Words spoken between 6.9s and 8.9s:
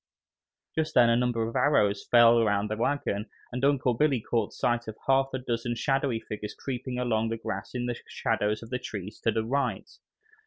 along the grass in the shadows of the